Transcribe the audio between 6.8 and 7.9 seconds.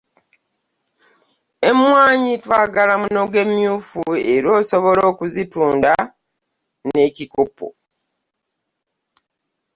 n'ekikopo.